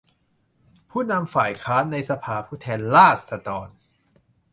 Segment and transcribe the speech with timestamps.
[0.89, 3.69] ผู้นำฝ่ายค้านในสภาผู้แทนราษฎร